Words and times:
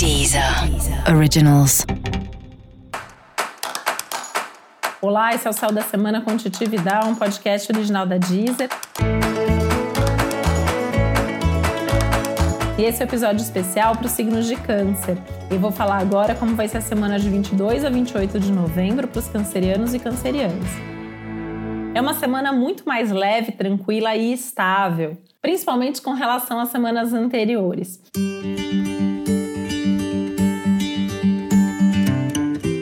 Deezer 0.00 0.42
Originals. 1.14 1.84
Olá, 5.02 5.34
esse 5.34 5.46
é 5.46 5.50
o 5.50 5.52
Céu 5.52 5.70
da 5.70 5.82
Semana 5.82 6.22
com 6.22 6.34
Titi 6.38 6.64
Vidal, 6.64 7.06
um 7.06 7.14
podcast 7.14 7.70
original 7.70 8.06
da 8.06 8.16
Deezer. 8.16 8.70
E 12.78 12.82
esse 12.82 13.02
é 13.02 13.04
o 13.04 13.06
um 13.06 13.10
episódio 13.10 13.42
especial 13.42 13.94
para 13.94 14.06
os 14.06 14.12
signos 14.12 14.46
de 14.46 14.56
câncer. 14.56 15.18
Eu 15.50 15.60
vou 15.60 15.70
falar 15.70 15.98
agora 15.98 16.34
como 16.34 16.56
vai 16.56 16.66
ser 16.66 16.78
a 16.78 16.80
semana 16.80 17.18
de 17.18 17.28
22 17.28 17.84
a 17.84 17.90
28 17.90 18.40
de 18.40 18.50
novembro 18.50 19.06
para 19.06 19.18
os 19.18 19.28
cancerianos 19.28 19.92
e 19.92 19.98
cancerianas. 19.98 20.70
É 21.94 22.00
uma 22.00 22.14
semana 22.14 22.54
muito 22.54 22.88
mais 22.88 23.10
leve, 23.10 23.52
tranquila 23.52 24.16
e 24.16 24.32
estável, 24.32 25.18
principalmente 25.42 26.00
com 26.00 26.14
relação 26.14 26.58
às 26.58 26.70
semanas 26.70 27.12
anteriores. 27.12 28.00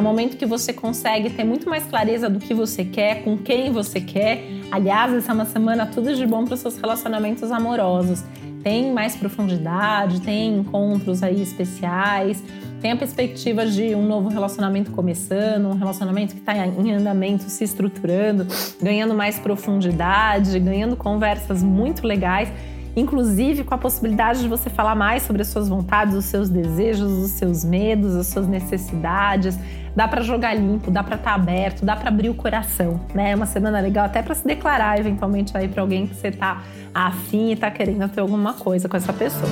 É 0.00 0.02
um 0.02 0.06
momento 0.06 0.38
que 0.38 0.46
você 0.46 0.72
consegue 0.72 1.28
ter 1.28 1.44
muito 1.44 1.68
mais 1.68 1.84
clareza 1.84 2.30
do 2.30 2.38
que 2.38 2.54
você 2.54 2.86
quer, 2.86 3.22
com 3.22 3.36
quem 3.36 3.70
você 3.70 4.00
quer. 4.00 4.42
Aliás, 4.70 5.12
essa 5.12 5.30
é 5.30 5.34
uma 5.34 5.44
semana 5.44 5.84
tudo 5.84 6.16
de 6.16 6.26
bom 6.26 6.46
para 6.46 6.54
os 6.54 6.60
seus 6.60 6.78
relacionamentos 6.78 7.52
amorosos. 7.52 8.24
Tem 8.62 8.90
mais 8.94 9.14
profundidade, 9.14 10.22
tem 10.22 10.56
encontros 10.56 11.22
aí 11.22 11.42
especiais, 11.42 12.42
tem 12.80 12.92
a 12.92 12.96
perspectiva 12.96 13.66
de 13.66 13.94
um 13.94 14.06
novo 14.06 14.30
relacionamento 14.30 14.90
começando, 14.90 15.66
um 15.66 15.74
relacionamento 15.74 16.34
que 16.34 16.40
está 16.40 16.56
em 16.56 16.94
andamento, 16.94 17.44
se 17.50 17.62
estruturando, 17.62 18.46
ganhando 18.80 19.12
mais 19.12 19.38
profundidade, 19.38 20.58
ganhando 20.58 20.96
conversas 20.96 21.62
muito 21.62 22.06
legais 22.06 22.50
inclusive 22.96 23.64
com 23.64 23.74
a 23.74 23.78
possibilidade 23.78 24.40
de 24.40 24.48
você 24.48 24.68
falar 24.68 24.94
mais 24.94 25.22
sobre 25.22 25.42
as 25.42 25.48
suas 25.48 25.68
vontades, 25.68 26.14
os 26.14 26.24
seus 26.24 26.48
desejos, 26.48 27.10
os 27.10 27.30
seus 27.32 27.64
medos, 27.64 28.14
as 28.16 28.26
suas 28.26 28.46
necessidades. 28.46 29.58
Dá 29.94 30.06
para 30.06 30.22
jogar 30.22 30.54
limpo, 30.54 30.90
dá 30.90 31.02
para 31.02 31.16
estar 31.16 31.30
tá 31.30 31.36
aberto, 31.36 31.84
dá 31.84 31.96
para 31.96 32.08
abrir 32.08 32.28
o 32.28 32.34
coração, 32.34 33.00
né? 33.12 33.32
É 33.32 33.34
uma 33.34 33.46
semana 33.46 33.80
legal 33.80 34.06
até 34.06 34.22
para 34.22 34.34
se 34.34 34.46
declarar 34.46 34.98
eventualmente 34.98 35.56
aí 35.56 35.66
para 35.66 35.82
alguém 35.82 36.06
que 36.06 36.14
você 36.14 36.30
tá 36.30 36.62
afim 36.94 37.50
e 37.50 37.56
tá 37.56 37.70
querendo 37.70 38.08
ter 38.08 38.20
alguma 38.20 38.54
coisa 38.54 38.88
com 38.88 38.96
essa 38.96 39.12
pessoa. 39.12 39.50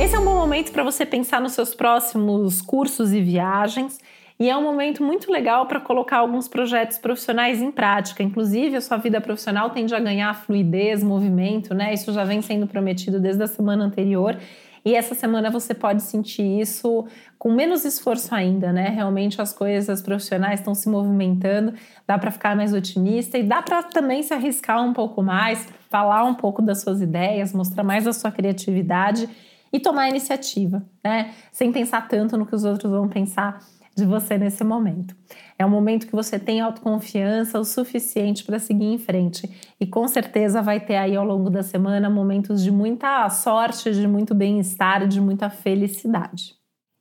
Esse 0.00 0.14
é 0.14 0.18
um 0.18 0.24
bom 0.24 0.36
momento 0.36 0.70
para 0.70 0.84
você 0.84 1.04
pensar 1.04 1.40
nos 1.40 1.52
seus 1.52 1.74
próximos 1.74 2.62
cursos 2.62 3.12
e 3.12 3.20
viagens 3.20 3.98
e 4.40 4.48
é 4.48 4.56
um 4.56 4.62
momento 4.62 5.04
muito 5.04 5.30
legal 5.30 5.66
para 5.66 5.78
colocar 5.78 6.16
alguns 6.16 6.48
projetos 6.48 6.96
profissionais 6.96 7.60
em 7.60 7.70
prática. 7.70 8.22
Inclusive, 8.22 8.74
a 8.74 8.80
sua 8.80 8.96
vida 8.96 9.20
profissional 9.20 9.68
tende 9.68 9.94
a 9.94 10.00
ganhar 10.00 10.32
fluidez, 10.32 11.04
movimento, 11.04 11.74
né? 11.74 11.92
Isso 11.92 12.10
já 12.10 12.24
vem 12.24 12.40
sendo 12.40 12.66
prometido 12.66 13.20
desde 13.20 13.42
a 13.42 13.46
semana 13.46 13.84
anterior. 13.84 14.38
E 14.82 14.94
essa 14.94 15.14
semana 15.14 15.50
você 15.50 15.74
pode 15.74 16.00
sentir 16.00 16.58
isso 16.58 17.06
com 17.38 17.52
menos 17.52 17.84
esforço 17.84 18.34
ainda, 18.34 18.72
né? 18.72 18.88
Realmente 18.88 19.42
as 19.42 19.52
coisas 19.52 20.00
profissionais 20.00 20.60
estão 20.60 20.74
se 20.74 20.88
movimentando, 20.88 21.74
dá 22.06 22.18
para 22.18 22.30
ficar 22.30 22.56
mais 22.56 22.72
otimista 22.72 23.36
e 23.36 23.42
dá 23.42 23.60
para 23.60 23.82
também 23.82 24.22
se 24.22 24.32
arriscar 24.32 24.82
um 24.82 24.94
pouco 24.94 25.22
mais, 25.22 25.68
falar 25.90 26.24
um 26.24 26.34
pouco 26.34 26.62
das 26.62 26.80
suas 26.80 27.02
ideias, 27.02 27.52
mostrar 27.52 27.84
mais 27.84 28.06
a 28.06 28.12
sua 28.14 28.32
criatividade 28.32 29.28
e 29.70 29.78
tomar 29.78 30.08
iniciativa, 30.08 30.82
né? 31.04 31.34
Sem 31.52 31.70
pensar 31.70 32.08
tanto 32.08 32.38
no 32.38 32.46
que 32.46 32.54
os 32.54 32.64
outros 32.64 32.90
vão 32.90 33.06
pensar 33.06 33.60
de 33.96 34.04
você 34.04 34.38
nesse 34.38 34.64
momento. 34.64 35.14
É 35.58 35.64
um 35.64 35.70
momento 35.70 36.06
que 36.06 36.12
você 36.12 36.38
tem 36.38 36.60
autoconfiança 36.60 37.58
o 37.58 37.64
suficiente 37.64 38.44
para 38.44 38.58
seguir 38.58 38.86
em 38.86 38.98
frente 38.98 39.48
e 39.78 39.86
com 39.86 40.06
certeza 40.08 40.62
vai 40.62 40.80
ter 40.80 40.96
aí 40.96 41.16
ao 41.16 41.24
longo 41.24 41.50
da 41.50 41.62
semana 41.62 42.08
momentos 42.08 42.62
de 42.62 42.70
muita 42.70 43.28
sorte, 43.28 43.92
de 43.92 44.06
muito 44.06 44.34
bem-estar, 44.34 45.06
de 45.06 45.20
muita 45.20 45.50
felicidade. 45.50 46.54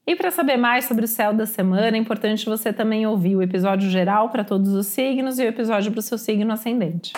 E 0.06 0.16
para 0.16 0.32
saber 0.32 0.58
mais 0.58 0.86
sobre 0.86 1.06
o 1.06 1.08
céu 1.08 1.32
da 1.34 1.45
semana, 1.45 1.95
é 1.95 2.00
importante 2.00 2.45
você 2.45 2.73
também 2.73 3.06
ouvir 3.06 3.36
o 3.36 3.44
episódio 3.44 3.89
geral 3.89 4.30
para 4.30 4.44
todos 4.44 4.73
os 4.73 4.88
signos 4.88 5.38
e 5.38 5.44
o 5.44 5.48
episódio 5.48 5.92
para 5.92 6.00
o 6.00 6.02
seu 6.02 6.17
signo 6.17 6.52
ascendente. 6.52 7.14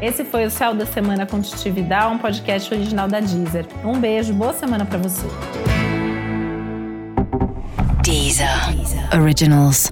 Esse 0.00 0.24
foi 0.24 0.46
o 0.46 0.50
Céu 0.50 0.72
da 0.72 0.86
Semana 0.86 1.26
com 1.26 1.40
Titi 1.40 1.68
Vidal, 1.68 2.12
um 2.12 2.18
podcast 2.18 2.72
original 2.72 3.08
da 3.08 3.18
Deezer. 3.18 3.66
Um 3.84 3.98
beijo, 3.98 4.32
boa 4.32 4.52
semana 4.52 4.86
para 4.86 4.98
você. 4.98 5.26
Deezer. 8.28 9.08
Originals. 9.14 9.90